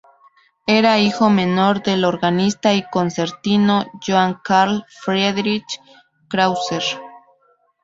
[0.65, 5.79] Era hijo menor del organista y concertino Johann Carl Friedrich
[6.27, 6.79] Krause.